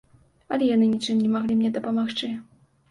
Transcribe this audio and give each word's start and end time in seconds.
Але 0.55 0.69
яны 0.71 0.89
нічым 0.95 1.21
не 1.27 1.29
маглі 1.37 1.53
мне 1.61 1.73
дапамагчы. 1.81 2.37